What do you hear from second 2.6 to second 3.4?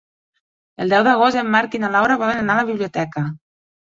la biblioteca.